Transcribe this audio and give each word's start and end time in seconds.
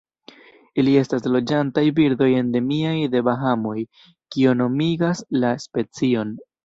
Ili 0.83 0.93
estas 1.01 1.27
loĝantaj 1.33 1.83
birdoj 1.99 2.29
endemiaj 2.39 2.95
de 3.17 3.21
Bahamoj, 3.29 3.77
kio 4.37 4.55
nomigas 4.63 5.23
la 5.45 5.53
specion. 5.67 6.35